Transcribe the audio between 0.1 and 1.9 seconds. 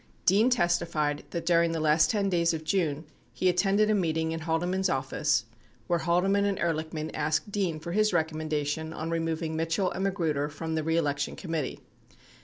87 Dean testified that during the